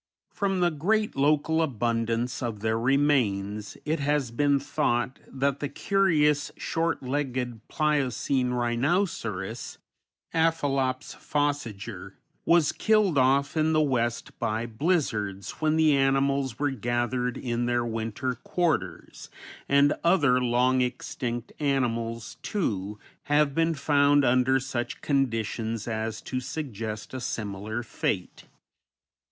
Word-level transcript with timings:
From 0.31 0.61
the 0.61 0.71
great 0.71 1.15
local 1.15 1.61
abundance 1.61 2.41
of 2.41 2.61
their 2.61 2.79
remains, 2.79 3.77
it 3.85 3.99
has 3.99 4.31
been 4.31 4.59
thought 4.59 5.19
that 5.27 5.59
the 5.59 5.69
curious 5.69 6.51
short 6.57 7.03
legged 7.03 7.61
Pliocene 7.67 8.49
rhinoceros, 8.49 9.77
Aphelops 10.33 11.13
fossiger, 11.13 12.13
was 12.45 12.71
killed 12.71 13.19
off 13.19 13.55
in 13.55 13.73
the 13.73 13.81
West 13.83 14.39
by 14.39 14.65
blizzards 14.65 15.61
when 15.61 15.75
the 15.75 15.95
animals 15.95 16.57
were 16.57 16.71
gathered 16.71 17.37
in 17.37 17.67
their 17.67 17.85
winter 17.85 18.33
quarters, 18.33 19.29
and 19.69 19.93
other 20.03 20.41
long 20.43 20.81
extinct 20.81 21.51
animals, 21.59 22.37
too, 22.41 22.97
have 23.25 23.53
been 23.53 23.75
found 23.75 24.25
under 24.25 24.59
such 24.59 25.01
conditions 25.01 25.87
as 25.87 26.21
to 26.23 26.39
suggest 26.39 27.13
a 27.13 27.19
similar 27.21 27.83
fate. 27.83 28.45